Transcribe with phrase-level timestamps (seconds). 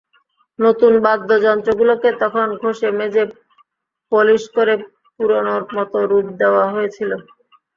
[0.59, 3.23] নতুন বাদ্যযন্ত্রগুলোকে তখন ঘষে-মেজে
[4.11, 4.73] পলিশ করে
[5.19, 7.11] পুরোনোর মতো রূপ দেওয়া হয়েছিল।